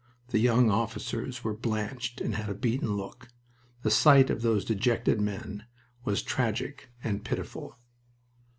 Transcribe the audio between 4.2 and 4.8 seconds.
of those